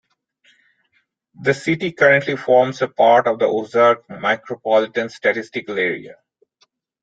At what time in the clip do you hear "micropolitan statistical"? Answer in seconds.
4.07-5.77